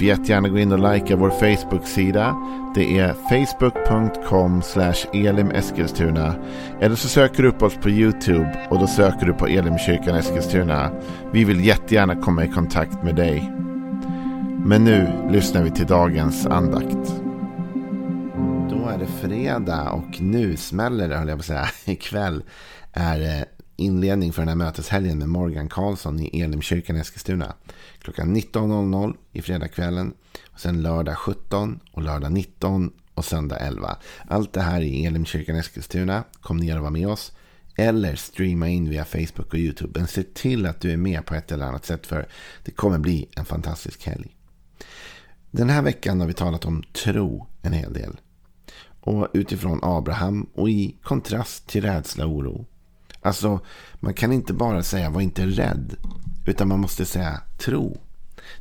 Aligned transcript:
Får 0.00 0.06
jättegärna 0.06 0.48
gå 0.48 0.58
in 0.58 0.72
och 0.72 0.92
likea 0.94 1.16
vår 1.16 1.30
Facebook-sida. 1.30 2.36
Det 2.74 2.98
är 2.98 3.12
facebook.com 3.12 4.62
elimeskilstuna. 5.12 6.34
Eller 6.80 6.96
så 6.96 7.08
söker 7.08 7.42
du 7.42 7.48
upp 7.48 7.62
oss 7.62 7.76
på 7.76 7.90
YouTube 7.90 8.66
och 8.70 8.78
då 8.78 8.86
söker 8.86 9.26
du 9.26 9.32
på 9.32 9.46
Elimkyrkan 9.46 10.16
Eskilstuna. 10.16 10.90
Vi 11.32 11.44
vill 11.44 11.64
jättegärna 11.64 12.16
komma 12.16 12.44
i 12.44 12.48
kontakt 12.48 13.02
med 13.02 13.14
dig. 13.14 13.52
Men 14.64 14.84
nu 14.84 15.08
lyssnar 15.30 15.62
vi 15.62 15.70
till 15.70 15.86
dagens 15.86 16.46
andakt. 16.46 17.14
Då 18.70 18.88
är 18.88 18.98
det 18.98 19.28
fredag 19.28 19.90
och 19.90 20.20
nu 20.20 20.56
smäller 20.56 21.08
det, 21.08 21.16
höll 21.16 21.28
jag 21.28 21.38
på 21.38 21.42
att 21.42 21.46
säga. 21.46 21.68
Ikväll 21.84 22.42
är 22.92 23.18
det 23.18 23.44
inledning 23.80 24.32
för 24.32 24.42
den 24.42 24.48
här 24.48 24.56
möteshelgen 24.56 25.18
med 25.18 25.28
Morgan 25.28 25.68
Karlsson 25.68 26.20
i 26.20 26.40
Elimkyrkan 26.40 26.96
i 26.96 27.00
Eskilstuna. 27.00 27.54
Klockan 27.98 28.36
19.00 28.36 29.14
i 29.32 29.42
fredagskvällen. 29.42 30.14
Och 30.50 30.60
sen 30.60 30.82
lördag 30.82 31.18
17 31.18 31.80
och 31.92 32.02
lördag 32.02 32.32
19 32.32 32.92
och 33.14 33.24
söndag 33.24 33.56
11. 33.56 33.96
Allt 34.28 34.52
det 34.52 34.60
här 34.60 34.80
i 34.80 35.06
Elimkyrkan 35.06 35.56
Eskilstuna. 35.56 36.24
Kom 36.40 36.56
ner 36.56 36.76
och 36.76 36.82
var 36.82 36.90
med 36.90 37.08
oss. 37.08 37.32
Eller 37.76 38.16
streama 38.16 38.68
in 38.68 38.90
via 38.90 39.04
Facebook 39.04 39.52
och 39.52 39.58
YouTube. 39.58 39.98
Men 39.98 40.08
se 40.08 40.22
till 40.22 40.66
att 40.66 40.80
du 40.80 40.92
är 40.92 40.96
med 40.96 41.26
på 41.26 41.34
ett 41.34 41.52
eller 41.52 41.66
annat 41.66 41.84
sätt. 41.84 42.06
För 42.06 42.28
det 42.64 42.70
kommer 42.70 42.98
bli 42.98 43.28
en 43.36 43.44
fantastisk 43.44 44.06
helg. 44.06 44.36
Den 45.50 45.70
här 45.70 45.82
veckan 45.82 46.20
har 46.20 46.26
vi 46.26 46.32
talat 46.32 46.64
om 46.64 46.82
tro 46.82 47.46
en 47.62 47.72
hel 47.72 47.92
del. 47.92 48.20
Och 49.00 49.28
utifrån 49.34 49.80
Abraham 49.82 50.50
och 50.54 50.70
i 50.70 50.96
kontrast 51.02 51.66
till 51.66 51.82
rädsla 51.82 52.26
och 52.26 52.32
oro. 52.32 52.66
Alltså, 53.22 53.60
man 53.94 54.14
kan 54.14 54.32
inte 54.32 54.52
bara 54.52 54.82
säga 54.82 55.10
var 55.10 55.20
inte 55.20 55.46
rädd. 55.46 55.96
Utan 56.46 56.68
man 56.68 56.80
måste 56.80 57.04
säga 57.04 57.40
tro. 57.58 58.00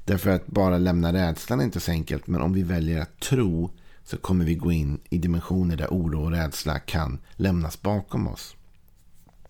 Därför 0.05 0.29
att 0.29 0.47
bara 0.47 0.77
lämna 0.77 1.13
rädslan 1.13 1.59
är 1.59 1.63
inte 1.63 1.79
så 1.79 1.91
enkelt. 1.91 2.27
Men 2.27 2.41
om 2.41 2.53
vi 2.53 2.63
väljer 2.63 3.01
att 3.01 3.19
tro 3.19 3.71
så 4.03 4.17
kommer 4.17 4.45
vi 4.45 4.55
gå 4.55 4.71
in 4.71 4.99
i 5.09 5.17
dimensioner 5.17 5.75
där 5.75 5.87
oro 5.87 6.23
och 6.23 6.31
rädsla 6.31 6.79
kan 6.79 7.19
lämnas 7.35 7.81
bakom 7.81 8.27
oss. 8.27 8.55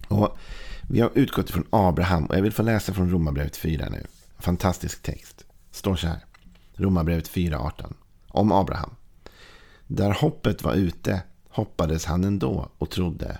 Och 0.07 0.37
Vi 0.91 0.99
har 0.99 1.11
utgått 1.13 1.49
från 1.49 1.67
Abraham 1.69 2.25
och 2.25 2.37
jag 2.37 2.41
vill 2.41 2.52
få 2.53 2.63
läsa 2.63 2.93
från 2.93 3.11
Romarbrevet 3.11 3.57
4 3.57 3.89
nu. 3.89 4.05
Fantastisk 4.39 5.03
text. 5.03 5.45
Står 5.71 5.95
så 5.95 6.07
här. 6.07 6.25
Romarbrevet 6.73 7.30
4.18. 7.30 7.93
Om 8.27 8.52
Abraham. 8.52 8.95
Där 9.87 10.11
hoppet 10.11 10.63
var 10.63 10.73
ute 10.73 11.21
hoppades 11.49 12.05
han 12.05 12.23
ändå 12.23 12.69
och 12.77 12.89
trodde 12.89 13.37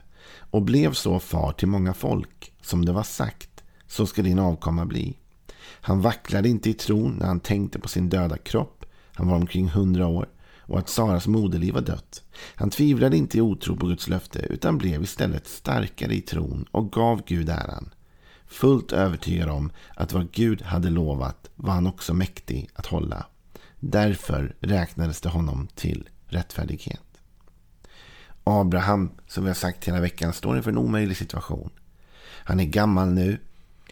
och 0.52 0.62
blev 0.62 0.94
så 0.94 1.20
far 1.20 1.52
till 1.52 1.68
många 1.68 1.94
folk 1.94 2.54
som 2.62 2.86
det 2.86 2.92
var 2.92 3.04
sagt 3.04 3.64
så 3.88 4.06
ska 4.06 4.22
din 4.22 4.40
avkomma 4.40 4.86
bli. 4.86 5.18
Han 5.82 6.02
vacklade 6.02 6.50
inte 6.50 6.70
i 6.70 6.74
tron 6.74 7.16
när 7.20 7.28
han 7.28 7.40
tänkte 7.40 7.80
på 7.80 7.88
sin 7.88 8.10
döda 8.10 8.38
kropp. 8.38 8.86
Han 9.14 9.28
var 9.28 9.36
omkring 9.36 9.70
hundra 9.70 10.08
år 10.08 10.30
och 10.70 10.80
att 10.80 10.90
Saras 10.90 11.28
moderliv 11.28 11.74
var 11.74 11.82
dött. 11.82 12.24
Han 12.56 12.70
tvivlade 12.70 13.18
inte 13.18 13.38
i 13.38 13.42
otro 13.42 13.76
på 13.76 13.88
Guds 13.88 14.08
löfte 14.08 14.40
utan 14.40 14.78
blev 14.78 15.04
istället 15.04 15.48
starkare 15.48 16.14
i 16.14 16.22
tron 16.22 16.66
och 16.72 16.92
gav 16.92 17.22
Gud 17.26 17.50
äran. 17.50 17.90
Fullt 18.48 18.92
övertygad 18.92 19.50
om 19.50 19.72
att 19.96 20.14
vad 20.14 20.32
Gud 20.32 20.62
hade 20.62 20.90
lovat 20.90 21.50
var 21.56 21.74
han 21.74 21.88
också 21.88 22.14
mäktig 22.14 22.70
att 22.74 22.86
hålla. 22.86 23.26
Därför 23.80 24.56
räknades 24.60 25.22
det 25.22 25.30
honom 25.30 25.68
till 25.76 26.10
rättfärdighet. 26.28 27.09
Abraham, 28.50 29.12
som 29.28 29.44
vi 29.44 29.50
har 29.50 29.56
sagt 29.56 29.88
hela 29.88 30.02
veckan, 30.02 30.34
står 30.34 30.58
inför 30.58 30.72
en 30.72 30.78
omöjlig 30.78 31.18
situation. 31.18 31.70
Han 32.22 32.60
är 32.60 32.66
gammal 32.66 33.14
nu. 33.14 33.38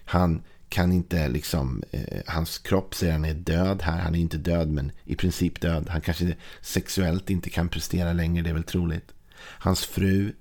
Han 0.06 0.42
kan 0.70 0.92
inte 0.92 1.28
liksom, 1.30 1.84
eh, 1.92 2.22
hans 2.28 2.58
kropp 2.58 2.96
säger 2.96 3.14
han 3.14 3.26
är 3.26 3.34
död 3.34 3.82
här. 3.82 4.00
Han 4.00 4.16
är 4.16 4.20
inte 4.20 4.38
död 4.38 4.70
men 4.70 4.92
i 5.04 5.16
princip 5.16 5.62
död. 5.62 5.88
Han 5.90 6.02
kanske 6.02 6.36
sexuellt 6.62 7.30
inte 7.30 7.50
kan 7.50 7.70
prestera 7.70 8.14
längre, 8.14 8.44
det 8.44 8.50
är 8.50 8.54
väl 8.54 8.64
troligt. 8.64 9.14
Hans 9.40 9.86
fru, 9.86 10.34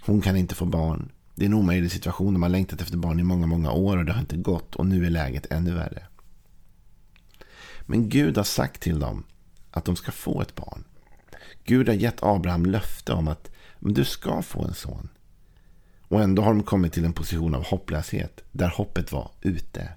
hon 0.00 0.20
kan 0.20 0.36
inte 0.36 0.54
få 0.54 0.64
barn. 0.64 1.10
Det 1.34 1.44
är 1.44 1.46
en 1.46 1.54
omöjlig 1.54 1.92
situation. 1.92 2.34
De 2.34 2.42
har 2.42 2.50
längtat 2.50 2.80
efter 2.80 2.96
barn 2.96 3.20
i 3.20 3.22
många, 3.22 3.46
många 3.46 3.72
år 3.72 3.96
och 3.96 4.04
det 4.04 4.12
har 4.12 4.20
inte 4.20 4.36
gått. 4.36 4.74
Och 4.74 4.86
nu 4.86 5.06
är 5.06 5.10
läget 5.10 5.46
ännu 5.50 5.74
värre. 5.74 6.02
Men 7.86 8.08
Gud 8.08 8.36
har 8.36 8.44
sagt 8.44 8.80
till 8.80 9.00
dem 9.00 9.24
att 9.70 9.84
de 9.84 9.96
ska 9.96 10.12
få 10.12 10.42
ett 10.42 10.54
barn. 10.54 10.84
Gud 11.64 11.88
har 11.88 11.94
gett 11.94 12.22
Abraham 12.22 12.66
löfte 12.66 13.12
om 13.12 13.28
att 13.28 13.50
men 13.78 13.94
du 13.94 14.04
ska 14.04 14.42
få 14.42 14.64
en 14.64 14.74
son. 14.74 15.08
Och 16.00 16.22
ändå 16.22 16.42
har 16.42 16.54
de 16.54 16.62
kommit 16.62 16.92
till 16.92 17.04
en 17.04 17.12
position 17.12 17.54
av 17.54 17.64
hopplöshet 17.64 18.44
där 18.52 18.68
hoppet 18.68 19.12
var 19.12 19.30
ute. 19.40 19.88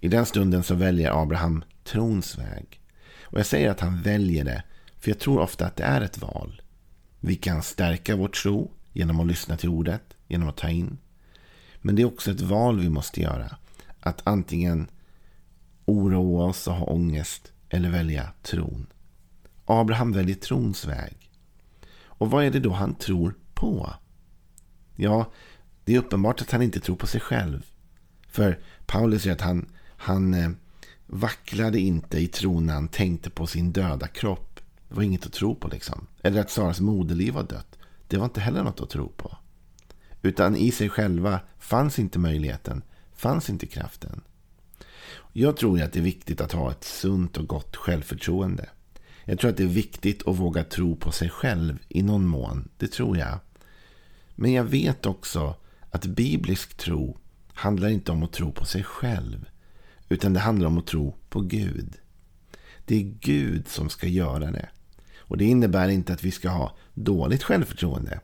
I 0.00 0.08
den 0.08 0.26
stunden 0.26 0.62
så 0.62 0.74
väljer 0.74 1.22
Abraham 1.22 1.64
trons 1.84 2.38
väg. 2.38 2.80
Och 3.22 3.38
jag 3.38 3.46
säger 3.46 3.70
att 3.70 3.80
han 3.80 4.02
väljer 4.02 4.44
det 4.44 4.62
för 4.98 5.10
jag 5.10 5.18
tror 5.18 5.40
ofta 5.40 5.66
att 5.66 5.76
det 5.76 5.84
är 5.84 6.00
ett 6.00 6.18
val. 6.18 6.62
Vi 7.20 7.36
kan 7.36 7.62
stärka 7.62 8.16
vår 8.16 8.28
tro 8.28 8.70
genom 8.92 9.20
att 9.20 9.26
lyssna 9.26 9.56
till 9.56 9.68
ordet, 9.68 10.02
genom 10.26 10.48
att 10.48 10.56
ta 10.56 10.68
in. 10.68 10.98
Men 11.80 11.96
det 11.96 12.02
är 12.02 12.06
också 12.06 12.30
ett 12.30 12.40
val 12.40 12.80
vi 12.80 12.88
måste 12.88 13.20
göra. 13.20 13.56
Att 14.00 14.20
antingen 14.24 14.90
oroa 15.84 16.44
oss 16.44 16.66
och 16.66 16.74
ha 16.74 16.86
ångest 16.86 17.52
eller 17.68 17.90
välja 17.90 18.28
tron. 18.42 18.86
Abraham 19.66 20.12
väljer 20.12 20.36
trons 20.36 20.84
väg. 20.84 21.30
Och 22.04 22.30
vad 22.30 22.44
är 22.44 22.50
det 22.50 22.60
då 22.60 22.72
han 22.72 22.94
tror 22.94 23.34
på? 23.54 23.94
Ja, 24.96 25.32
det 25.84 25.94
är 25.94 25.98
uppenbart 25.98 26.42
att 26.42 26.50
han 26.50 26.62
inte 26.62 26.80
tror 26.80 26.96
på 26.96 27.06
sig 27.06 27.20
själv. 27.20 27.66
För 28.28 28.60
Paulus 28.86 29.22
säger 29.22 29.34
att 29.34 29.40
han, 29.40 29.68
han 29.96 30.34
eh, 30.34 30.50
vacklade 31.06 31.78
inte 31.80 32.18
i 32.18 32.26
tron 32.26 32.66
när 32.66 32.74
han 32.74 32.88
tänkte 32.88 33.30
på 33.30 33.46
sin 33.46 33.72
döda 33.72 34.08
kropp. 34.08 34.60
Det 34.88 34.94
var 34.94 35.02
inget 35.02 35.26
att 35.26 35.32
tro 35.32 35.54
på 35.54 35.68
liksom. 35.68 36.06
Eller 36.22 36.40
att 36.40 36.50
Saras 36.50 36.80
moderliv 36.80 37.34
var 37.34 37.42
dött. 37.42 37.78
Det 38.08 38.16
var 38.16 38.24
inte 38.24 38.40
heller 38.40 38.62
något 38.62 38.80
att 38.80 38.90
tro 38.90 39.08
på. 39.08 39.36
Utan 40.22 40.56
i 40.56 40.70
sig 40.70 40.88
själva 40.88 41.40
fanns 41.58 41.98
inte 41.98 42.18
möjligheten, 42.18 42.82
fanns 43.14 43.50
inte 43.50 43.66
kraften. 43.66 44.20
Jag 45.32 45.56
tror 45.56 45.82
att 45.82 45.92
det 45.92 45.98
är 45.98 46.02
viktigt 46.02 46.40
att 46.40 46.52
ha 46.52 46.70
ett 46.70 46.84
sunt 46.84 47.36
och 47.36 47.46
gott 47.46 47.76
självförtroende. 47.76 48.68
Jag 49.28 49.38
tror 49.38 49.50
att 49.50 49.56
det 49.56 49.62
är 49.62 49.68
viktigt 49.68 50.28
att 50.28 50.36
våga 50.36 50.64
tro 50.64 50.96
på 50.96 51.12
sig 51.12 51.30
själv 51.30 51.78
i 51.88 52.02
någon 52.02 52.26
mån. 52.26 52.68
Det 52.76 52.92
tror 52.92 53.18
jag. 53.18 53.38
Men 54.34 54.52
jag 54.52 54.64
vet 54.64 55.06
också 55.06 55.54
att 55.90 56.06
biblisk 56.06 56.76
tro 56.76 57.18
handlar 57.52 57.88
inte 57.88 58.12
om 58.12 58.22
att 58.22 58.32
tro 58.32 58.52
på 58.52 58.64
sig 58.64 58.84
själv. 58.84 59.44
Utan 60.08 60.32
det 60.32 60.40
handlar 60.40 60.66
om 60.66 60.78
att 60.78 60.86
tro 60.86 61.14
på 61.28 61.40
Gud. 61.40 61.94
Det 62.84 62.96
är 62.96 63.14
Gud 63.20 63.68
som 63.68 63.88
ska 63.88 64.06
göra 64.06 64.50
det. 64.50 64.68
Och 65.18 65.36
det 65.36 65.44
innebär 65.44 65.88
inte 65.88 66.12
att 66.12 66.24
vi 66.24 66.30
ska 66.30 66.48
ha 66.48 66.76
dåligt 66.94 67.42
självförtroende. 67.42 68.20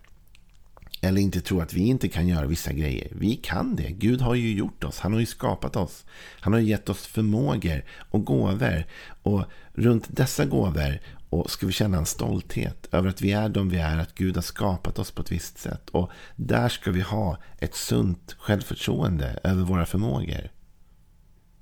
Eller 1.04 1.20
inte 1.20 1.40
tro 1.40 1.60
att 1.60 1.74
vi 1.74 1.80
inte 1.80 2.08
kan 2.08 2.28
göra 2.28 2.46
vissa 2.46 2.72
grejer. 2.72 3.08
Vi 3.10 3.36
kan 3.36 3.76
det. 3.76 3.90
Gud 3.90 4.20
har 4.20 4.34
ju 4.34 4.54
gjort 4.54 4.84
oss. 4.84 5.00
Han 5.00 5.12
har 5.12 5.20
ju 5.20 5.26
skapat 5.26 5.76
oss. 5.76 6.04
Han 6.40 6.52
har 6.52 6.60
gett 6.60 6.88
oss 6.88 7.06
förmågor 7.06 7.84
och 8.10 8.24
gåvor. 8.24 8.86
Och 9.22 9.44
runt 9.72 10.16
dessa 10.16 10.44
gåvor 10.44 11.00
och 11.30 11.50
ska 11.50 11.66
vi 11.66 11.72
känna 11.72 11.98
en 11.98 12.06
stolthet 12.06 12.88
över 12.92 13.08
att 13.08 13.20
vi 13.20 13.32
är 13.32 13.48
de 13.48 13.68
vi 13.68 13.78
är. 13.78 13.98
Att 13.98 14.14
Gud 14.14 14.34
har 14.34 14.42
skapat 14.42 14.98
oss 14.98 15.10
på 15.10 15.22
ett 15.22 15.32
visst 15.32 15.58
sätt. 15.58 15.90
Och 15.90 16.10
där 16.36 16.68
ska 16.68 16.90
vi 16.90 17.00
ha 17.00 17.38
ett 17.58 17.74
sunt 17.74 18.36
självförtroende 18.38 19.38
över 19.44 19.62
våra 19.62 19.86
förmågor. 19.86 20.50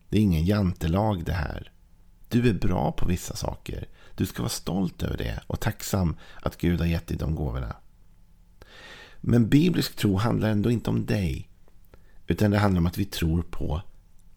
Det 0.08 0.18
är 0.18 0.22
ingen 0.22 0.44
jantelag 0.44 1.24
det 1.24 1.32
här. 1.32 1.72
Du 2.28 2.48
är 2.48 2.54
bra 2.54 2.92
på 2.92 3.06
vissa 3.06 3.36
saker. 3.36 3.88
Du 4.14 4.26
ska 4.26 4.42
vara 4.42 4.50
stolt 4.50 5.02
över 5.02 5.16
det 5.16 5.40
och 5.46 5.60
tacksam 5.60 6.16
att 6.42 6.56
Gud 6.56 6.80
har 6.80 6.86
gett 6.86 7.06
dig 7.06 7.16
de 7.16 7.34
gåvorna. 7.34 7.76
Men 9.20 9.48
biblisk 9.48 9.96
tro 9.96 10.16
handlar 10.16 10.50
ändå 10.50 10.70
inte 10.70 10.90
om 10.90 11.06
dig. 11.06 11.48
Utan 12.26 12.50
det 12.50 12.58
handlar 12.58 12.80
om 12.80 12.86
att 12.86 12.98
vi 12.98 13.04
tror 13.04 13.42
på 13.42 13.82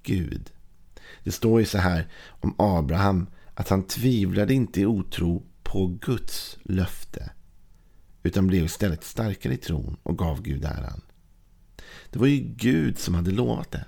Gud. 0.03 0.51
Det 1.24 1.31
står 1.31 1.59
ju 1.59 1.65
så 1.65 1.77
här 1.77 2.07
om 2.27 2.56
Abraham 2.57 3.27
att 3.53 3.69
han 3.69 3.83
tvivlade 3.83 4.53
inte 4.53 4.81
i 4.81 4.85
otro 4.85 5.44
på 5.63 5.88
Guds 5.88 6.57
löfte. 6.63 7.31
Utan 8.24 8.47
blev 8.47 8.65
istället 8.65 9.03
starkare 9.03 9.53
i 9.53 9.57
tron 9.57 9.97
och 10.03 10.18
gav 10.18 10.41
Gud 10.41 10.65
äran. 10.65 11.01
Det 12.09 12.19
var 12.19 12.27
ju 12.27 12.39
Gud 12.39 13.00
som 13.00 13.15
hade 13.15 13.31
lovat 13.31 13.71
det. 13.71 13.85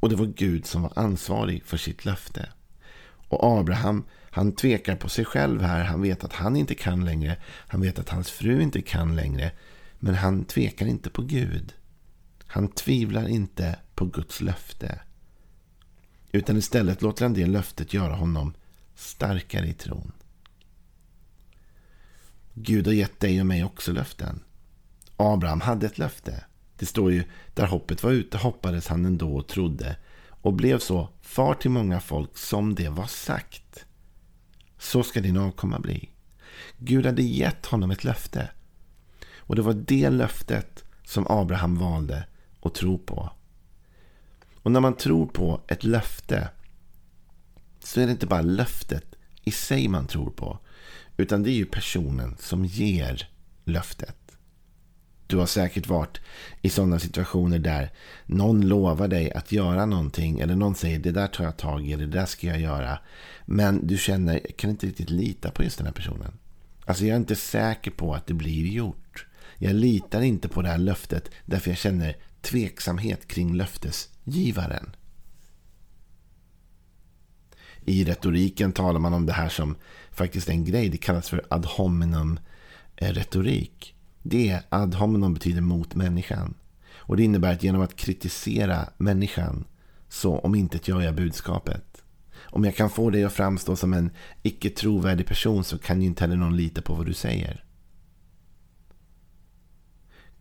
Och 0.00 0.08
det 0.08 0.16
var 0.16 0.26
Gud 0.26 0.66
som 0.66 0.82
var 0.82 0.92
ansvarig 0.96 1.64
för 1.64 1.76
sitt 1.76 2.04
löfte. 2.04 2.48
Och 3.28 3.58
Abraham, 3.58 4.04
han 4.30 4.52
tvekar 4.52 4.96
på 4.96 5.08
sig 5.08 5.24
själv 5.24 5.62
här. 5.62 5.84
Han 5.84 6.02
vet 6.02 6.24
att 6.24 6.32
han 6.32 6.56
inte 6.56 6.74
kan 6.74 7.04
längre. 7.04 7.36
Han 7.44 7.80
vet 7.80 7.98
att 7.98 8.08
hans 8.08 8.30
fru 8.30 8.62
inte 8.62 8.82
kan 8.82 9.16
längre. 9.16 9.52
Men 9.98 10.14
han 10.14 10.44
tvekar 10.44 10.86
inte 10.86 11.10
på 11.10 11.22
Gud. 11.22 11.74
Han 12.46 12.68
tvivlar 12.68 13.28
inte 13.28 13.78
på 13.94 14.04
Guds 14.04 14.40
löfte. 14.40 15.00
Utan 16.32 16.56
istället 16.56 17.02
låter 17.02 17.24
han 17.24 17.34
det 17.34 17.46
löftet 17.46 17.94
göra 17.94 18.14
honom 18.14 18.54
starkare 18.94 19.68
i 19.68 19.72
tron. 19.72 20.12
Gud 22.54 22.86
har 22.86 22.94
gett 22.94 23.20
dig 23.20 23.40
och 23.40 23.46
mig 23.46 23.64
också 23.64 23.92
löften. 23.92 24.40
Abraham 25.16 25.60
hade 25.60 25.86
ett 25.86 25.98
löfte. 25.98 26.44
Det 26.78 26.86
står 26.86 27.12
ju, 27.12 27.24
där 27.54 27.66
hoppet 27.66 28.02
var 28.02 28.10
ute 28.10 28.38
hoppades 28.38 28.88
han 28.88 29.04
ändå 29.04 29.36
och 29.36 29.46
trodde 29.46 29.96
och 30.28 30.52
blev 30.52 30.78
så 30.78 31.08
far 31.20 31.54
till 31.54 31.70
många 31.70 32.00
folk 32.00 32.38
som 32.38 32.74
det 32.74 32.88
var 32.88 33.06
sagt. 33.06 33.84
Så 34.78 35.02
ska 35.02 35.20
din 35.20 35.36
avkomma 35.36 35.78
bli. 35.78 36.10
Gud 36.78 37.06
hade 37.06 37.22
gett 37.22 37.66
honom 37.66 37.90
ett 37.90 38.04
löfte. 38.04 38.50
Och 39.46 39.56
det 39.56 39.62
var 39.62 39.74
det 39.74 40.10
löftet 40.10 40.84
som 41.04 41.26
Abraham 41.28 41.78
valde 41.78 42.24
att 42.62 42.74
tro 42.74 42.98
på. 42.98 43.30
Och 44.62 44.72
när 44.72 44.80
man 44.80 44.96
tror 44.96 45.26
på 45.26 45.60
ett 45.68 45.84
löfte 45.84 46.48
så 47.82 48.00
är 48.00 48.06
det 48.06 48.12
inte 48.12 48.26
bara 48.26 48.42
löftet 48.42 49.04
i 49.44 49.50
sig 49.50 49.88
man 49.88 50.06
tror 50.06 50.30
på. 50.30 50.58
Utan 51.16 51.42
det 51.42 51.50
är 51.50 51.54
ju 51.54 51.66
personen 51.66 52.36
som 52.38 52.64
ger 52.64 53.28
löftet. 53.64 54.16
Du 55.26 55.36
har 55.36 55.46
säkert 55.46 55.86
varit 55.86 56.20
i 56.62 56.70
sådana 56.70 56.98
situationer 56.98 57.58
där 57.58 57.92
någon 58.26 58.68
lovar 58.68 59.08
dig 59.08 59.32
att 59.32 59.52
göra 59.52 59.86
någonting. 59.86 60.40
Eller 60.40 60.54
någon 60.56 60.74
säger 60.74 60.98
det 60.98 61.12
där 61.12 61.26
tar 61.26 61.44
jag 61.44 61.56
tag 61.56 61.88
i, 61.88 61.96
det 61.96 62.06
där 62.06 62.26
ska 62.26 62.46
jag 62.46 62.60
göra. 62.60 62.98
Men 63.44 63.86
du 63.86 63.98
känner, 63.98 64.40
jag 64.44 64.56
kan 64.56 64.70
inte 64.70 64.86
riktigt 64.86 65.10
lita 65.10 65.50
på 65.50 65.62
just 65.62 65.78
den 65.78 65.86
här 65.86 65.94
personen. 65.94 66.38
Alltså 66.84 67.04
jag 67.04 67.12
är 67.12 67.20
inte 67.20 67.36
säker 67.36 67.90
på 67.90 68.14
att 68.14 68.26
det 68.26 68.34
blir 68.34 68.66
gjort. 68.66 69.26
Jag 69.58 69.74
litar 69.74 70.20
inte 70.20 70.48
på 70.48 70.62
det 70.62 70.68
här 70.68 70.78
löftet 70.78 71.30
därför 71.44 71.70
jag 71.70 71.78
känner 71.78 72.16
tveksamhet 72.40 73.28
kring 73.28 73.54
löftesgivaren. 73.54 74.96
I 77.84 78.04
retoriken 78.04 78.72
talar 78.72 79.00
man 79.00 79.14
om 79.14 79.26
det 79.26 79.32
här 79.32 79.48
som 79.48 79.76
faktiskt 80.10 80.48
en 80.48 80.64
grej. 80.64 80.88
Det 80.88 80.96
kallas 80.96 81.28
för 81.28 81.44
ad 81.48 81.68
hominem 81.68 82.38
eh, 82.96 83.12
retorik. 83.12 83.94
Det 84.22 84.60
ad 84.68 84.96
hominem 84.96 85.34
betyder 85.34 85.60
mot 85.60 85.94
människan. 85.94 86.54
Och 86.96 87.16
det 87.16 87.24
innebär 87.24 87.52
att 87.52 87.62
genom 87.62 87.82
att 87.82 87.96
kritisera 87.96 88.88
människan 88.96 89.64
så 90.08 90.38
om 90.38 90.54
inte 90.54 90.78
gör 90.90 91.00
jag 91.00 91.14
budskapet. 91.14 92.02
Om 92.38 92.64
jag 92.64 92.76
kan 92.76 92.90
få 92.90 93.10
dig 93.10 93.24
att 93.24 93.32
framstå 93.32 93.76
som 93.76 93.92
en 93.92 94.10
icke 94.42 94.70
trovärdig 94.70 95.26
person 95.26 95.64
så 95.64 95.78
kan 95.78 96.00
ju 96.02 96.06
inte 96.06 96.24
heller 96.24 96.36
någon 96.36 96.56
lita 96.56 96.82
på 96.82 96.94
vad 96.94 97.06
du 97.06 97.14
säger. 97.14 97.65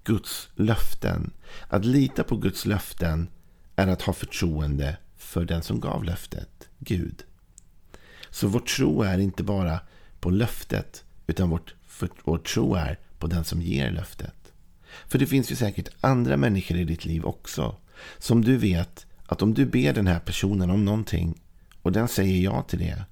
Guds 0.05 0.49
löften. 0.55 1.31
Att 1.67 1.85
lita 1.85 2.23
på 2.23 2.37
Guds 2.37 2.65
löften 2.65 3.27
är 3.75 3.87
att 3.87 4.01
ha 4.01 4.13
förtroende 4.13 4.97
för 5.17 5.45
den 5.45 5.63
som 5.63 5.79
gav 5.79 6.03
löftet, 6.03 6.69
Gud. 6.79 7.23
Så 8.29 8.47
vår 8.47 8.59
tro 8.59 9.01
är 9.01 9.17
inte 9.17 9.43
bara 9.43 9.79
på 10.19 10.29
löftet, 10.29 11.03
utan 11.27 11.49
vårt, 11.49 11.75
för, 11.87 12.09
vår 12.23 12.37
tro 12.37 12.75
är 12.75 12.99
på 13.19 13.27
den 13.27 13.43
som 13.43 13.61
ger 13.61 13.91
löftet. 13.91 14.53
För 15.07 15.19
det 15.19 15.27
finns 15.27 15.51
ju 15.51 15.55
säkert 15.55 15.89
andra 16.01 16.37
människor 16.37 16.77
i 16.77 16.83
ditt 16.83 17.05
liv 17.05 17.25
också. 17.25 17.75
Som 18.17 18.43
du 18.43 18.57
vet 18.57 19.05
att 19.25 19.41
om 19.41 19.53
du 19.53 19.65
ber 19.65 19.93
den 19.93 20.07
här 20.07 20.19
personen 20.19 20.69
om 20.69 20.85
någonting 20.85 21.41
och 21.81 21.91
den 21.91 22.07
säger 22.07 22.43
ja 22.43 22.61
till 22.61 22.79
det. 22.79 23.03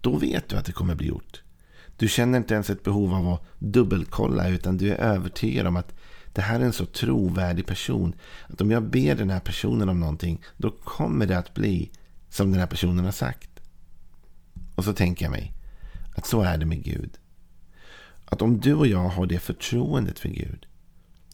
Då 0.00 0.16
vet 0.16 0.48
du 0.48 0.56
att 0.56 0.64
det 0.64 0.72
kommer 0.72 0.94
bli 0.94 1.06
gjort. 1.06 1.42
Du 1.96 2.08
känner 2.08 2.38
inte 2.38 2.54
ens 2.54 2.70
ett 2.70 2.82
behov 2.82 3.14
av 3.14 3.28
att 3.28 3.42
dubbelkolla 3.58 4.48
utan 4.48 4.76
du 4.76 4.90
är 4.90 4.96
övertygad 4.96 5.66
om 5.66 5.76
att 5.76 5.94
det 6.32 6.42
här 6.42 6.60
är 6.60 6.64
en 6.64 6.72
så 6.72 6.86
trovärdig 6.86 7.66
person. 7.66 8.14
Att 8.46 8.60
om 8.60 8.70
jag 8.70 8.82
ber 8.82 9.14
den 9.14 9.30
här 9.30 9.40
personen 9.40 9.88
om 9.88 10.00
någonting 10.00 10.42
då 10.56 10.70
kommer 10.70 11.26
det 11.26 11.38
att 11.38 11.54
bli 11.54 11.90
som 12.30 12.50
den 12.50 12.60
här 12.60 12.66
personen 12.66 13.04
har 13.04 13.12
sagt. 13.12 13.50
Och 14.74 14.84
så 14.84 14.92
tänker 14.92 15.24
jag 15.24 15.32
mig 15.32 15.54
att 16.16 16.26
så 16.26 16.40
är 16.40 16.58
det 16.58 16.66
med 16.66 16.84
Gud. 16.84 17.10
Att 18.24 18.42
om 18.42 18.60
du 18.60 18.74
och 18.74 18.86
jag 18.86 19.08
har 19.08 19.26
det 19.26 19.38
förtroendet 19.38 20.18
för 20.18 20.28
Gud, 20.28 20.66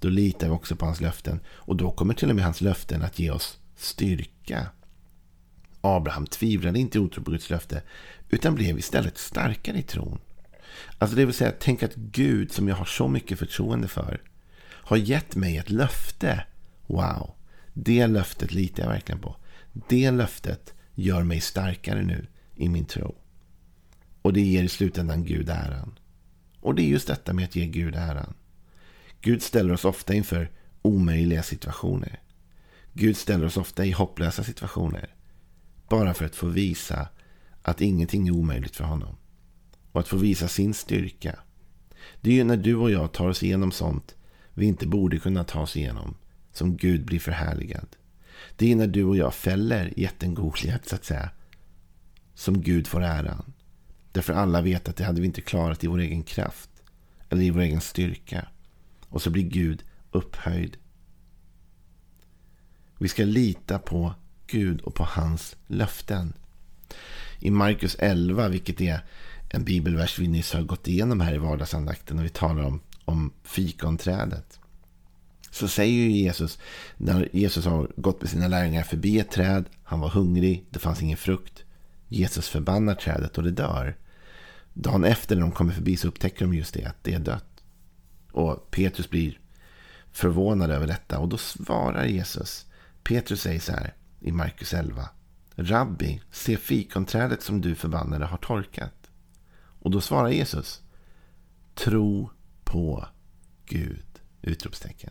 då 0.00 0.08
litar 0.08 0.46
vi 0.46 0.52
också 0.52 0.76
på 0.76 0.84
hans 0.84 1.00
löften. 1.00 1.40
Och 1.46 1.76
då 1.76 1.90
kommer 1.90 2.14
till 2.14 2.30
och 2.30 2.36
med 2.36 2.44
hans 2.44 2.60
löften 2.60 3.02
att 3.02 3.18
ge 3.18 3.30
oss 3.30 3.58
styrka. 3.76 4.66
Abraham 5.80 6.26
tvivlade 6.26 6.78
inte 6.78 6.98
i 6.98 7.00
otro 7.00 7.22
på 7.22 7.30
Guds 7.30 7.50
löfte, 7.50 7.82
utan 8.28 8.54
blev 8.54 8.78
istället 8.78 9.18
starkare 9.18 9.78
i 9.78 9.82
tron. 9.82 10.18
Alltså 10.98 11.16
det 11.16 11.24
vill 11.24 11.34
säga, 11.34 11.52
tänk 11.60 11.82
att 11.82 11.94
Gud, 11.94 12.52
som 12.52 12.68
jag 12.68 12.76
har 12.76 12.84
så 12.84 13.08
mycket 13.08 13.38
förtroende 13.38 13.88
för, 13.88 14.20
har 14.84 14.96
gett 14.96 15.36
mig 15.36 15.56
ett 15.56 15.70
löfte. 15.70 16.44
Wow, 16.86 17.34
det 17.72 18.06
löftet 18.06 18.52
litar 18.52 18.82
jag 18.82 18.90
verkligen 18.90 19.20
på. 19.20 19.36
Det 19.88 20.10
löftet 20.10 20.74
gör 20.94 21.22
mig 21.22 21.40
starkare 21.40 22.02
nu 22.02 22.26
i 22.54 22.68
min 22.68 22.84
tro. 22.84 23.14
Och 24.22 24.32
det 24.32 24.40
ger 24.40 24.62
i 24.62 24.68
slutändan 24.68 25.24
Gud 25.24 25.48
äran. 25.48 25.98
Och 26.60 26.74
det 26.74 26.82
är 26.82 26.88
just 26.88 27.08
detta 27.08 27.32
med 27.32 27.44
att 27.44 27.56
ge 27.56 27.66
Gud 27.66 27.94
äran. 27.94 28.34
Gud 29.20 29.42
ställer 29.42 29.72
oss 29.72 29.84
ofta 29.84 30.14
inför 30.14 30.50
omöjliga 30.82 31.42
situationer. 31.42 32.20
Gud 32.92 33.16
ställer 33.16 33.46
oss 33.46 33.56
ofta 33.56 33.84
i 33.84 33.90
hopplösa 33.90 34.44
situationer. 34.44 35.14
Bara 35.88 36.14
för 36.14 36.24
att 36.24 36.36
få 36.36 36.46
visa 36.46 37.08
att 37.62 37.80
ingenting 37.80 38.28
är 38.28 38.32
omöjligt 38.32 38.76
för 38.76 38.84
honom. 38.84 39.16
Och 39.92 40.00
att 40.00 40.08
få 40.08 40.16
visa 40.16 40.48
sin 40.48 40.74
styrka. 40.74 41.38
Det 42.20 42.30
är 42.30 42.34
ju 42.34 42.44
när 42.44 42.56
du 42.56 42.74
och 42.76 42.90
jag 42.90 43.12
tar 43.12 43.28
oss 43.28 43.42
igenom 43.42 43.72
sånt 43.72 44.14
vi 44.54 44.66
inte 44.66 44.86
borde 44.86 45.18
kunna 45.18 45.44
ta 45.44 45.60
oss 45.60 45.76
igenom 45.76 46.14
som 46.52 46.76
Gud 46.76 47.04
blir 47.04 47.20
förhärligad. 47.20 47.86
Det 48.56 48.72
är 48.72 48.76
när 48.76 48.86
du 48.86 49.04
och 49.04 49.16
jag 49.16 49.34
fäller 49.34 49.92
jätten 49.96 50.34
Goliat 50.34 50.88
så 50.88 50.94
att 50.94 51.04
säga. 51.04 51.30
Som 52.34 52.62
Gud 52.62 52.86
får 52.86 53.02
äran. 53.02 53.52
Därför 54.12 54.32
alla 54.32 54.60
vet 54.60 54.88
att 54.88 54.96
det 54.96 55.04
hade 55.04 55.20
vi 55.20 55.26
inte 55.26 55.40
klarat 55.40 55.84
i 55.84 55.86
vår 55.86 55.98
egen 55.98 56.22
kraft. 56.22 56.70
Eller 57.28 57.42
i 57.42 57.50
vår 57.50 57.60
egen 57.60 57.80
styrka. 57.80 58.48
Och 59.08 59.22
så 59.22 59.30
blir 59.30 59.42
Gud 59.42 59.82
upphöjd. 60.10 60.76
Vi 62.98 63.08
ska 63.08 63.24
lita 63.24 63.78
på 63.78 64.14
Gud 64.46 64.80
och 64.80 64.94
på 64.94 65.04
hans 65.04 65.56
löften. 65.66 66.32
I 67.38 67.50
Markus 67.50 67.96
11, 67.98 68.48
vilket 68.48 68.80
är 68.80 69.04
en 69.48 69.64
bibelvers 69.64 70.18
vi 70.18 70.28
nyss 70.28 70.52
har 70.52 70.62
gått 70.62 70.88
igenom 70.88 71.20
här 71.20 71.34
i 71.34 71.38
vardagsandakten. 71.38 72.18
Och 72.18 72.24
vi 72.24 72.28
talar 72.28 72.62
om, 72.62 72.80
om 73.04 73.32
fikonträdet. 73.42 74.60
Så 75.50 75.68
säger 75.68 75.92
ju 75.92 76.10
Jesus, 76.10 76.58
när 76.96 77.28
Jesus 77.36 77.64
har 77.64 77.90
gått 77.96 78.20
med 78.20 78.30
sina 78.30 78.48
lärjungar 78.48 78.82
förbi 78.82 79.18
ett 79.18 79.30
träd. 79.30 79.64
Han 79.82 80.00
var 80.00 80.08
hungrig, 80.08 80.66
det 80.70 80.78
fanns 80.78 81.02
ingen 81.02 81.16
frukt. 81.16 81.64
Jesus 82.08 82.48
förbannar 82.48 82.94
trädet 82.94 83.38
och 83.38 83.44
det 83.44 83.50
dör. 83.50 83.96
Dagen 84.74 85.04
efter 85.04 85.36
när 85.36 85.42
de 85.42 85.52
kommer 85.52 85.72
förbi 85.72 85.96
så 85.96 86.08
upptäcker 86.08 86.44
de 86.44 86.54
just 86.54 86.74
det, 86.74 86.84
att 86.84 87.04
det 87.04 87.14
är 87.14 87.18
dött. 87.18 87.62
Och 88.32 88.70
Petrus 88.70 89.10
blir 89.10 89.38
förvånad 90.12 90.70
över 90.70 90.86
detta. 90.86 91.18
Och 91.18 91.28
då 91.28 91.36
svarar 91.36 92.04
Jesus. 92.04 92.66
Petrus 93.02 93.40
säger 93.40 93.60
så 93.60 93.72
här 93.72 93.94
i 94.20 94.32
Markus 94.32 94.74
11. 94.74 95.08
Rabbi, 95.56 96.22
se 96.30 96.56
fikonträdet 96.56 97.42
som 97.42 97.60
du 97.60 97.74
förbannade 97.74 98.24
har 98.24 98.38
torkat. 98.38 99.10
Och 99.80 99.90
då 99.90 100.00
svarar 100.00 100.28
Jesus. 100.28 100.82
Tro 101.74 102.30
på 102.74 103.06
Gud! 103.66 104.04
Utropstecken. 104.42 105.10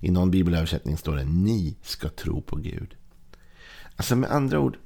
I 0.00 0.10
någon 0.10 0.30
bibelöversättning 0.30 0.96
står 0.96 1.16
det 1.16 1.24
ni 1.24 1.76
ska 1.82 2.08
tro 2.08 2.42
på 2.42 2.56
Gud. 2.56 2.96
Alltså 3.96 4.16
med 4.16 4.30
andra 4.30 4.60
ord, 4.60 4.78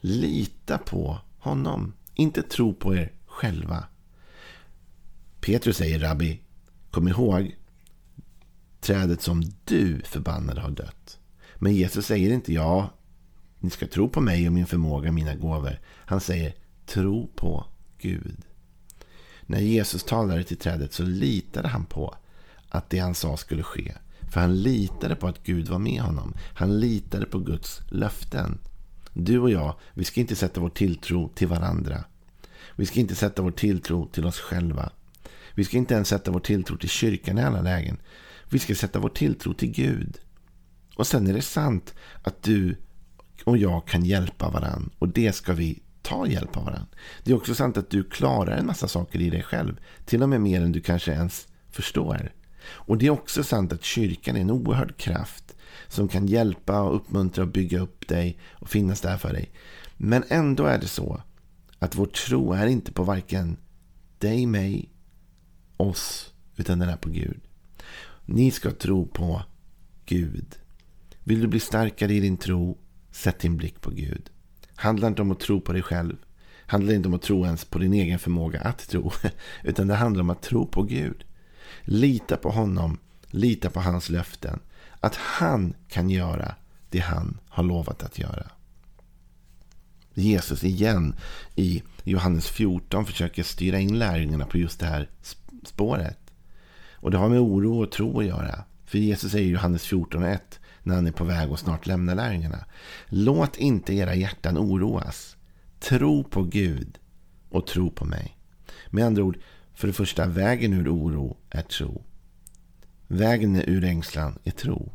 lita 0.00 0.78
på 0.78 1.18
honom. 1.38 1.92
Inte 2.14 2.42
tro 2.42 2.74
på 2.74 2.94
er 2.94 3.12
själva. 3.26 3.84
Petrus 5.40 5.76
säger, 5.76 5.98
Rabbi, 5.98 6.40
kom 6.90 7.08
ihåg, 7.08 7.56
trädet 8.80 9.22
som 9.22 9.42
du 9.64 10.02
förbannade 10.04 10.60
har 10.60 10.70
dött. 10.70 11.18
Men 11.56 11.74
Jesus 11.74 12.06
säger 12.06 12.32
inte, 12.32 12.52
ja, 12.52 12.90
ni 13.58 13.70
ska 13.70 13.86
tro 13.86 14.08
på 14.08 14.20
mig 14.20 14.46
och 14.46 14.52
min 14.52 14.66
förmåga, 14.66 15.12
mina 15.12 15.34
gåvor. 15.34 15.80
Han 15.84 16.20
säger, 16.20 16.54
tro 16.86 17.26
på 17.36 17.66
Gud. 17.98 18.47
När 19.50 19.60
Jesus 19.60 20.04
talade 20.04 20.44
till 20.44 20.56
trädet 20.56 20.92
så 20.92 21.02
litade 21.02 21.68
han 21.68 21.84
på 21.84 22.14
att 22.68 22.90
det 22.90 22.98
han 22.98 23.14
sa 23.14 23.36
skulle 23.36 23.62
ske. 23.62 23.92
För 24.30 24.40
han 24.40 24.62
litade 24.62 25.16
på 25.16 25.26
att 25.26 25.42
Gud 25.42 25.68
var 25.68 25.78
med 25.78 26.00
honom. 26.02 26.34
Han 26.54 26.80
litade 26.80 27.26
på 27.26 27.38
Guds 27.38 27.80
löften. 27.90 28.58
Du 29.12 29.38
och 29.38 29.50
jag, 29.50 29.74
vi 29.94 30.04
ska 30.04 30.20
inte 30.20 30.36
sätta 30.36 30.60
vår 30.60 30.68
tilltro 30.68 31.28
till 31.28 31.48
varandra. 31.48 32.04
Vi 32.76 32.86
ska 32.86 33.00
inte 33.00 33.14
sätta 33.14 33.42
vår 33.42 33.50
tilltro 33.50 34.06
till 34.06 34.26
oss 34.26 34.38
själva. 34.38 34.90
Vi 35.54 35.64
ska 35.64 35.76
inte 35.76 35.94
ens 35.94 36.08
sätta 36.08 36.30
vår 36.30 36.40
tilltro 36.40 36.76
till 36.76 36.88
kyrkan 36.88 37.38
i 37.38 37.42
alla 37.42 37.62
lägen. 37.62 37.96
Vi 38.50 38.58
ska 38.58 38.74
sätta 38.74 38.98
vår 38.98 39.08
tilltro 39.08 39.54
till 39.54 39.70
Gud. 39.70 40.18
Och 40.96 41.06
sen 41.06 41.26
är 41.26 41.32
det 41.32 41.42
sant 41.42 41.94
att 42.22 42.42
du 42.42 42.76
och 43.44 43.58
jag 43.58 43.86
kan 43.86 44.04
hjälpa 44.04 44.50
varandra. 44.50 44.90
Och 44.98 45.08
det 45.08 45.32
ska 45.32 45.52
vi 45.52 45.82
ta 46.08 46.26
hjälp 46.26 46.56
av 46.56 46.64
varandra. 46.64 46.88
Det 47.24 47.30
är 47.30 47.36
också 47.36 47.54
sant 47.54 47.76
att 47.76 47.90
du 47.90 48.04
klarar 48.04 48.56
en 48.56 48.66
massa 48.66 48.88
saker 48.88 49.20
i 49.20 49.30
dig 49.30 49.42
själv. 49.42 49.80
Till 50.04 50.22
och 50.22 50.28
med 50.28 50.40
mer 50.40 50.60
än 50.60 50.72
du 50.72 50.80
kanske 50.80 51.12
ens 51.12 51.48
förstår. 51.70 52.32
Och 52.70 52.98
det 52.98 53.06
är 53.06 53.10
också 53.10 53.44
sant 53.44 53.72
att 53.72 53.84
kyrkan 53.84 54.36
är 54.36 54.40
en 54.40 54.50
oerhörd 54.50 54.96
kraft 54.96 55.56
som 55.88 56.08
kan 56.08 56.26
hjälpa 56.26 56.80
och 56.80 56.96
uppmuntra 56.96 57.44
och 57.44 57.50
bygga 57.50 57.80
upp 57.80 58.08
dig 58.08 58.38
och 58.50 58.70
finnas 58.70 59.00
där 59.00 59.16
för 59.16 59.32
dig. 59.32 59.52
Men 59.96 60.24
ändå 60.28 60.64
är 60.64 60.78
det 60.78 60.88
så 60.88 61.22
att 61.78 61.94
vår 61.94 62.06
tro 62.06 62.52
är 62.52 62.66
inte 62.66 62.92
på 62.92 63.02
varken 63.02 63.56
dig, 64.18 64.46
mig, 64.46 64.90
oss, 65.76 66.32
utan 66.56 66.78
den 66.78 66.88
är 66.88 66.96
på 66.96 67.10
Gud. 67.10 67.40
Ni 68.24 68.50
ska 68.50 68.70
tro 68.70 69.06
på 69.06 69.42
Gud. 70.06 70.56
Vill 71.24 71.40
du 71.40 71.46
bli 71.46 71.60
starkare 71.60 72.14
i 72.14 72.20
din 72.20 72.36
tro, 72.36 72.78
sätt 73.10 73.38
din 73.38 73.56
blick 73.56 73.80
på 73.80 73.90
Gud. 73.90 74.30
Handlar 74.80 75.08
inte 75.08 75.22
om 75.22 75.30
att 75.30 75.40
tro 75.40 75.60
på 75.60 75.72
dig 75.72 75.82
själv. 75.82 76.16
Handlar 76.66 76.94
inte 76.94 77.08
om 77.08 77.14
att 77.14 77.22
tro 77.22 77.44
ens 77.44 77.64
på 77.64 77.78
din 77.78 77.92
egen 77.92 78.18
förmåga 78.18 78.60
att 78.60 78.88
tro. 78.88 79.12
Utan 79.62 79.88
det 79.88 79.94
handlar 79.94 80.22
om 80.22 80.30
att 80.30 80.42
tro 80.42 80.66
på 80.66 80.82
Gud. 80.82 81.24
Lita 81.82 82.36
på 82.36 82.50
honom. 82.50 82.98
Lita 83.26 83.70
på 83.70 83.80
hans 83.80 84.08
löften. 84.08 84.60
Att 85.00 85.14
han 85.16 85.74
kan 85.88 86.10
göra 86.10 86.54
det 86.90 86.98
han 86.98 87.38
har 87.48 87.64
lovat 87.64 88.02
att 88.02 88.18
göra. 88.18 88.50
Jesus 90.14 90.64
igen 90.64 91.14
i 91.54 91.82
Johannes 92.04 92.48
14 92.48 93.06
försöker 93.06 93.42
styra 93.42 93.78
in 93.78 93.98
lärjungarna 93.98 94.46
på 94.46 94.58
just 94.58 94.80
det 94.80 94.86
här 94.86 95.08
spåret. 95.64 96.18
Och 96.92 97.10
det 97.10 97.18
har 97.18 97.28
med 97.28 97.40
oro 97.40 97.82
och 97.82 97.92
tro 97.92 98.20
att 98.20 98.26
göra. 98.26 98.64
För 98.84 98.98
Jesus 98.98 99.32
säger 99.32 99.48
i 99.48 99.52
Johannes 99.52 99.92
14.1 99.92 100.38
när 100.88 100.94
han 100.94 101.06
är 101.06 101.12
på 101.12 101.24
väg 101.24 101.50
att 101.50 101.60
snart 101.60 101.86
lämna 101.86 102.14
lärjungarna. 102.14 102.64
Låt 103.08 103.56
inte 103.56 103.94
era 103.94 104.14
hjärtan 104.14 104.58
oroas. 104.58 105.36
Tro 105.80 106.24
på 106.24 106.42
Gud 106.42 106.98
och 107.48 107.66
tro 107.66 107.90
på 107.90 108.04
mig. 108.04 108.36
Med 108.90 109.06
andra 109.06 109.22
ord, 109.22 109.38
för 109.74 109.86
det 109.86 109.92
första, 109.92 110.26
vägen 110.26 110.72
ur 110.72 110.94
oro 110.94 111.36
är 111.50 111.62
tro. 111.62 112.02
Vägen 113.06 113.62
ur 113.66 113.84
ängslan 113.84 114.38
är 114.44 114.50
tro. 114.50 114.92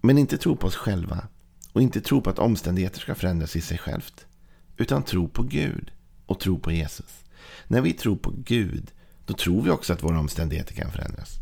Men 0.00 0.18
inte 0.18 0.38
tro 0.38 0.56
på 0.56 0.66
oss 0.66 0.76
själva 0.76 1.28
och 1.72 1.82
inte 1.82 2.00
tro 2.00 2.20
på 2.20 2.30
att 2.30 2.38
omständigheter 2.38 3.00
ska 3.00 3.14
förändras 3.14 3.56
i 3.56 3.60
sig 3.60 3.78
självt. 3.78 4.26
Utan 4.76 5.02
tro 5.02 5.28
på 5.28 5.42
Gud 5.42 5.90
och 6.26 6.40
tro 6.40 6.58
på 6.58 6.72
Jesus. 6.72 7.24
När 7.66 7.80
vi 7.80 7.92
tror 7.92 8.16
på 8.16 8.32
Gud, 8.36 8.90
då 9.26 9.34
tror 9.34 9.62
vi 9.62 9.70
också 9.70 9.92
att 9.92 10.02
våra 10.02 10.18
omständigheter 10.18 10.74
kan 10.74 10.92
förändras. 10.92 11.34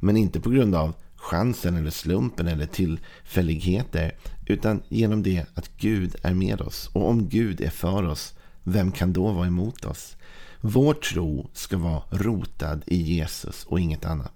Men 0.00 0.16
inte 0.16 0.40
på 0.40 0.50
grund 0.50 0.74
av 0.74 0.94
chansen 1.22 1.76
eller 1.76 1.90
slumpen 1.90 2.48
eller 2.48 2.66
tillfälligheter. 2.66 4.14
Utan 4.46 4.82
genom 4.88 5.22
det 5.22 5.46
att 5.54 5.70
Gud 5.76 6.16
är 6.22 6.34
med 6.34 6.60
oss. 6.60 6.90
Och 6.92 7.08
om 7.08 7.28
Gud 7.28 7.60
är 7.60 7.70
för 7.70 8.02
oss, 8.02 8.34
vem 8.62 8.92
kan 8.92 9.12
då 9.12 9.32
vara 9.32 9.46
emot 9.46 9.84
oss? 9.84 10.16
Vår 10.60 10.94
tro 10.94 11.50
ska 11.52 11.76
vara 11.76 12.02
rotad 12.10 12.80
i 12.86 12.96
Jesus 12.96 13.64
och 13.64 13.80
inget 13.80 14.04
annat. 14.04 14.32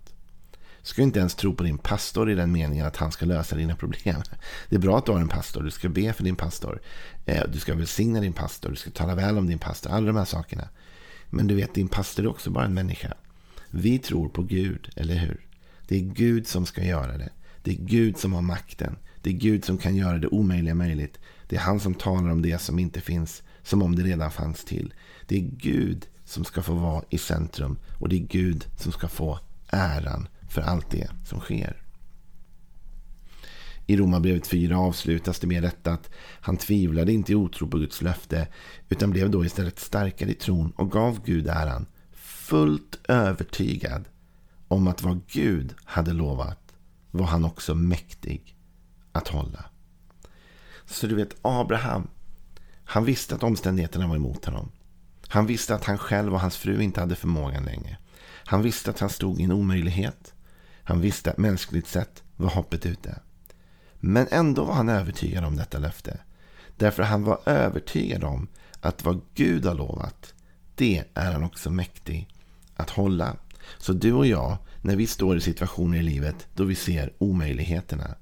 Du 0.52 0.88
ska 0.88 1.02
inte 1.02 1.18
ens 1.18 1.34
tro 1.34 1.54
på 1.54 1.62
din 1.62 1.78
pastor 1.78 2.30
i 2.30 2.34
den 2.34 2.52
meningen 2.52 2.86
att 2.86 2.96
han 2.96 3.12
ska 3.12 3.26
lösa 3.26 3.56
dina 3.56 3.76
problem. 3.76 4.22
Det 4.68 4.76
är 4.76 4.80
bra 4.80 4.98
att 4.98 5.06
du 5.06 5.12
har 5.12 5.20
en 5.20 5.28
pastor. 5.28 5.62
Du 5.62 5.70
ska 5.70 5.88
be 5.88 6.12
för 6.12 6.24
din 6.24 6.36
pastor. 6.36 6.80
Eh, 7.24 7.42
du 7.52 7.58
ska 7.58 7.74
välsigna 7.74 8.20
din 8.20 8.32
pastor. 8.32 8.70
Du 8.70 8.76
ska 8.76 8.90
tala 8.90 9.14
väl 9.14 9.38
om 9.38 9.46
din 9.46 9.58
pastor. 9.58 9.90
Alla 9.90 10.06
de 10.06 10.16
här 10.16 10.24
sakerna. 10.24 10.68
Men 11.30 11.46
du 11.46 11.54
vet, 11.54 11.74
din 11.74 11.88
pastor 11.88 12.24
är 12.24 12.28
också 12.28 12.50
bara 12.50 12.64
en 12.64 12.74
människa. 12.74 13.14
Vi 13.70 13.98
tror 13.98 14.28
på 14.28 14.42
Gud, 14.42 14.90
eller 14.96 15.14
hur? 15.14 15.45
Det 15.86 15.96
är 15.96 16.00
Gud 16.00 16.46
som 16.46 16.66
ska 16.66 16.84
göra 16.84 17.18
det. 17.18 17.30
Det 17.62 17.70
är 17.70 17.76
Gud 17.76 18.18
som 18.18 18.32
har 18.32 18.42
makten. 18.42 18.96
Det 19.22 19.30
är 19.30 19.34
Gud 19.34 19.64
som 19.64 19.78
kan 19.78 19.96
göra 19.96 20.18
det 20.18 20.28
omöjliga 20.28 20.74
möjligt. 20.74 21.18
Det 21.48 21.56
är 21.56 21.60
han 21.60 21.80
som 21.80 21.94
talar 21.94 22.30
om 22.30 22.42
det 22.42 22.58
som 22.58 22.78
inte 22.78 23.00
finns, 23.00 23.42
som 23.62 23.82
om 23.82 23.96
det 23.96 24.02
redan 24.02 24.30
fanns 24.30 24.64
till. 24.64 24.94
Det 25.26 25.36
är 25.36 25.50
Gud 25.50 26.06
som 26.24 26.44
ska 26.44 26.62
få 26.62 26.74
vara 26.74 27.04
i 27.10 27.18
centrum 27.18 27.78
och 28.00 28.08
det 28.08 28.16
är 28.16 28.26
Gud 28.26 28.66
som 28.76 28.92
ska 28.92 29.08
få 29.08 29.38
äran 29.68 30.28
för 30.48 30.62
allt 30.62 30.90
det 30.90 31.10
som 31.24 31.40
sker. 31.40 31.82
I 33.86 33.96
Romarbrevet 33.96 34.46
4 34.46 34.78
avslutas 34.78 35.38
det 35.38 35.46
med 35.46 35.62
detta 35.62 35.92
att 35.92 36.10
han 36.40 36.56
tvivlade 36.56 37.12
inte 37.12 37.32
i 37.32 37.34
otro 37.34 37.66
på 37.66 37.78
Guds 37.78 38.02
löfte 38.02 38.48
utan 38.88 39.10
blev 39.10 39.30
då 39.30 39.44
istället 39.44 39.78
starkare 39.78 40.30
i 40.30 40.34
tron 40.34 40.70
och 40.70 40.90
gav 40.90 41.20
Gud 41.24 41.46
äran 41.46 41.86
fullt 42.12 42.98
övertygad 43.08 44.04
om 44.68 44.88
att 44.88 45.02
vad 45.02 45.20
Gud 45.26 45.74
hade 45.84 46.12
lovat 46.12 46.74
var 47.10 47.26
han 47.26 47.44
också 47.44 47.74
mäktig 47.74 48.56
att 49.12 49.28
hålla. 49.28 49.64
Så 50.86 51.06
du 51.06 51.14
vet, 51.14 51.36
Abraham, 51.42 52.08
han 52.84 53.04
visste 53.04 53.34
att 53.34 53.42
omständigheterna 53.42 54.08
var 54.08 54.16
emot 54.16 54.44
honom. 54.44 54.70
Han 55.28 55.46
visste 55.46 55.74
att 55.74 55.84
han 55.84 55.98
själv 55.98 56.34
och 56.34 56.40
hans 56.40 56.56
fru 56.56 56.82
inte 56.82 57.00
hade 57.00 57.16
förmågan 57.16 57.64
längre. 57.64 57.98
Han 58.46 58.62
visste 58.62 58.90
att 58.90 59.00
han 59.00 59.10
stod 59.10 59.40
i 59.40 59.44
en 59.44 59.52
omöjlighet. 59.52 60.34
Han 60.82 61.00
visste 61.00 61.30
att 61.30 61.38
mänskligt 61.38 61.88
sett 61.88 62.22
var 62.36 62.50
hoppet 62.50 62.86
ute. 62.86 63.20
Men 64.00 64.26
ändå 64.30 64.64
var 64.64 64.74
han 64.74 64.88
övertygad 64.88 65.44
om 65.44 65.56
detta 65.56 65.78
löfte. 65.78 66.20
Därför 66.76 67.02
han 67.02 67.24
var 67.24 67.40
övertygad 67.46 68.24
om 68.24 68.48
att 68.80 69.04
vad 69.04 69.20
Gud 69.34 69.64
har 69.66 69.74
lovat, 69.74 70.34
det 70.74 71.04
är 71.14 71.32
han 71.32 71.44
också 71.44 71.70
mäktig 71.70 72.28
att 72.76 72.90
hålla. 72.90 73.36
Så 73.78 73.92
du 73.92 74.12
och 74.12 74.26
jag, 74.26 74.58
när 74.82 74.96
vi 74.96 75.06
står 75.06 75.36
i 75.36 75.40
situationer 75.40 75.98
i 75.98 76.02
livet 76.02 76.48
då 76.54 76.64
vi 76.64 76.74
ser 76.74 77.12
omöjligheterna, 77.18 78.14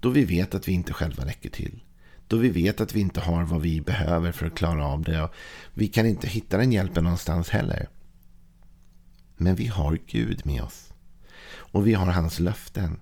då 0.00 0.10
vi 0.10 0.24
vet 0.24 0.54
att 0.54 0.68
vi 0.68 0.72
inte 0.72 0.92
själva 0.92 1.26
räcker 1.26 1.50
till, 1.50 1.82
då 2.28 2.36
vi 2.36 2.48
vet 2.48 2.80
att 2.80 2.94
vi 2.94 3.00
inte 3.00 3.20
har 3.20 3.44
vad 3.44 3.60
vi 3.60 3.80
behöver 3.80 4.32
för 4.32 4.46
att 4.46 4.54
klara 4.54 4.86
av 4.86 5.02
det 5.02 5.22
och 5.22 5.34
vi 5.74 5.88
kan 5.88 6.06
inte 6.06 6.28
hitta 6.28 6.56
den 6.56 6.72
hjälpen 6.72 7.04
någonstans 7.04 7.48
heller. 7.48 7.88
Men 9.36 9.54
vi 9.54 9.66
har 9.66 9.98
Gud 10.06 10.46
med 10.46 10.62
oss. 10.62 10.92
Och 11.54 11.86
vi 11.86 11.94
har 11.94 12.06
hans 12.06 12.40
löften. 12.40 13.00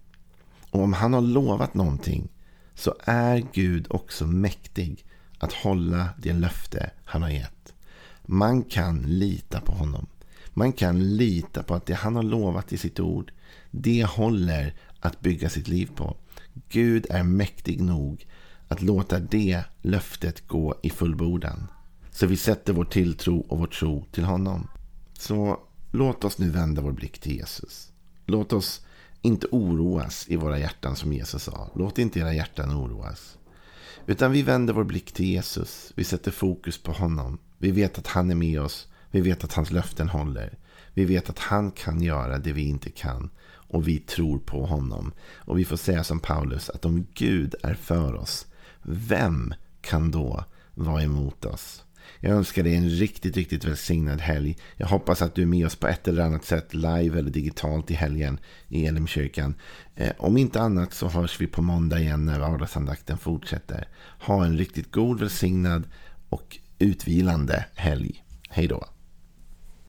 Och 0.71 0.83
om 0.83 0.93
han 0.93 1.13
har 1.13 1.21
lovat 1.21 1.75
någonting 1.75 2.29
så 2.75 2.95
är 3.05 3.47
Gud 3.53 3.87
också 3.91 4.27
mäktig 4.27 5.05
att 5.39 5.53
hålla 5.53 6.09
det 6.19 6.33
löfte 6.33 6.91
han 7.05 7.23
har 7.23 7.31
gett. 7.31 7.75
Man 8.23 8.63
kan 8.63 9.03
lita 9.03 9.61
på 9.61 9.73
honom. 9.73 10.07
Man 10.55 10.73
kan 10.73 11.17
lita 11.17 11.63
på 11.63 11.75
att 11.75 11.87
det 11.87 11.95
han 11.95 12.17
har 12.17 12.23
lovat 12.23 12.73
i 12.73 12.79
sitt 12.79 13.01
ord, 13.01 13.33
det 13.71 14.05
håller 14.05 14.75
att 15.01 15.21
bygga 15.21 15.51
sitt 15.51 15.69
liv 15.69 15.91
på. 15.97 16.17
Gud 16.69 17.07
är 17.11 17.23
mäktig 17.23 17.81
nog 17.81 18.27
att 18.69 18.83
låta 18.83 19.19
det 19.19 19.65
löftet 19.83 20.49
gå 20.49 20.75
i 20.83 20.91
fullbordan. 20.91 21.69
Så 22.11 22.27
vi 22.27 22.37
sätter 22.37 22.73
vår 22.73 22.85
tilltro 22.85 23.41
och 23.41 23.59
vår 23.59 23.67
tro 23.67 24.05
till 24.13 24.25
honom. 24.25 24.69
Så 25.19 25.59
låt 25.91 26.25
oss 26.25 26.39
nu 26.39 26.51
vända 26.51 26.83
vår 26.83 26.93
blick 26.93 27.19
till 27.19 27.37
Jesus. 27.37 27.93
Låt 28.27 28.53
oss 28.53 28.87
inte 29.23 29.47
oroas 29.51 30.27
i 30.29 30.37
våra 30.37 30.59
hjärtan 30.59 30.97
som 30.97 31.13
Jesus 31.13 31.43
sa. 31.43 31.71
Låt 31.75 31.99
inte 31.99 32.21
era 32.21 32.35
hjärtan 32.35 32.75
oroas. 32.75 33.39
Utan 34.07 34.33
vi 34.33 34.43
vänder 34.43 34.75
vår 34.75 34.85
blick 34.85 35.13
till 35.13 35.27
Jesus. 35.27 35.93
Vi 35.95 36.05
sätter 36.05 36.31
fokus 36.31 36.79
på 36.79 36.93
honom. 36.93 37.39
Vi 37.59 37.71
vet 37.71 37.99
att 37.99 38.07
han 38.07 38.31
är 38.31 38.35
med 38.35 38.61
oss 38.61 38.89
vi 39.13 39.21
vet 39.21 39.45
att 39.45 39.53
hans 39.53 39.71
löften 39.71 40.09
håller. 40.09 40.59
Vi 40.95 41.05
vet 41.05 41.31
att 41.31 41.39
han 41.39 41.71
kan 41.71 42.03
göra 42.03 42.39
det 42.39 42.53
vi 42.53 42.63
inte 42.63 42.91
kan. 42.91 43.31
Och 43.49 43.89
vi 43.89 43.99
tror 43.99 44.39
på 44.39 44.67
honom. 44.67 45.13
Och 45.37 45.59
vi 45.59 45.65
får 45.65 45.77
säga 45.77 46.05
som 46.05 46.21
Paulus 46.21 46.71
att 46.71 46.85
om 46.85 47.07
Gud 47.15 47.55
är 47.63 47.75
för 47.75 48.15
oss, 48.15 48.47
vem 48.83 49.55
kan 49.81 50.11
då 50.11 50.45
vara 50.75 51.03
emot 51.03 51.45
oss? 51.45 51.85
Jag 52.21 52.33
önskar 52.33 52.63
dig 52.63 52.75
en 52.75 52.91
riktigt, 52.91 53.37
riktigt 53.37 53.65
välsignad 53.65 54.21
helg. 54.21 54.57
Jag 54.77 54.87
hoppas 54.87 55.23
att 55.23 55.35
du 55.35 55.43
är 55.43 55.47
med 55.47 55.67
oss 55.67 55.77
på 55.77 55.89
ett 55.89 56.09
eller 56.09 56.23
annat 56.23 56.45
sätt, 56.45 56.75
live 56.75 57.19
eller 57.19 57.31
digitalt 57.31 57.91
i 57.91 57.95
helgen 57.95 58.39
i 58.69 58.87
Elimkyrkan. 58.87 59.55
Eh, 59.95 60.13
om 60.19 60.37
inte 60.37 60.61
annat 60.61 60.95
så 60.95 61.09
hörs 61.09 61.41
vi 61.41 61.47
på 61.47 61.63
måndag 61.63 62.01
igen 62.01 62.27
när 62.27 62.41
vardagsandakten 62.41 63.19
fortsätter. 63.19 63.89
Ha 64.21 64.45
en 64.45 64.59
riktigt 64.59 64.93
god, 64.93 65.21
välsignad 65.21 65.89
och 66.29 66.59
utvilande 66.79 67.65
helg. 67.75 68.25
Hej 68.49 68.67
då. 68.67 68.85